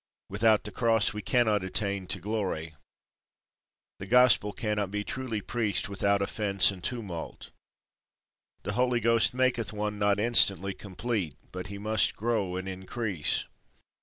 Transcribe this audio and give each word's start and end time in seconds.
Without 0.29 0.63
the 0.63 0.71
Cross 0.71 1.13
we 1.13 1.21
cannot 1.21 1.63
attain 1.63 2.07
to 2.07 2.17
glory. 2.19 2.73
The 3.99 4.07
Gospel 4.07 4.51
cannot 4.51 4.89
be 4.89 5.03
truly 5.03 5.41
preached 5.41 5.89
without 5.89 6.23
offence 6.23 6.71
and 6.71 6.83
tumult. 6.83 7.51
The 8.63 8.73
Holy 8.73 8.99
Ghost 8.99 9.35
maketh 9.35 9.71
one 9.73 9.99
not 9.99 10.19
instantly 10.19 10.73
complete, 10.73 11.35
but 11.51 11.67
he 11.67 11.77
must 11.77 12.15
grow 12.15 12.55
and 12.55 12.67
increase. 12.67 13.43